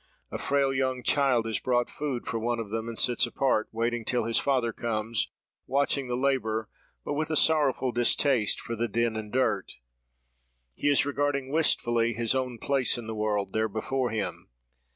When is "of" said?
2.59-2.71